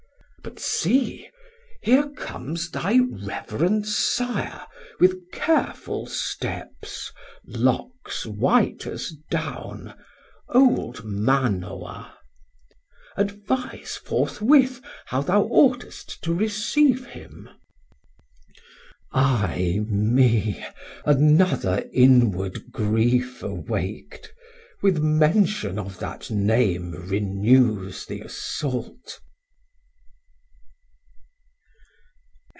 But 0.43 0.57
see 0.59 1.29
here 1.83 2.09
comes 2.09 2.71
thy 2.71 2.99
reverend 3.11 3.85
Sire 3.87 4.65
With 4.99 5.29
careful 5.31 6.07
step, 6.07 6.73
Locks 7.45 8.25
white 8.25 8.87
as 8.87 9.13
doune, 9.31 9.93
Old 10.49 11.05
Manoah: 11.05 12.17
advise 13.15 13.97
Forthwith 13.97 14.81
how 15.05 15.21
thou 15.21 15.43
oughtst 15.43 16.19
to 16.23 16.33
receive 16.33 17.05
him. 17.05 17.45
Sam: 17.45 17.59
Ay 19.11 19.79
me, 19.87 20.65
another 21.05 21.87
inward 21.93 22.71
grief 22.71 23.41
awak't, 23.43 23.67
330 24.79 24.81
With 24.81 24.99
mention 25.03 25.77
of 25.77 25.99
that 25.99 26.31
name 26.31 26.93
renews 26.95 28.07
th' 28.07 28.21
assault. 28.23 29.19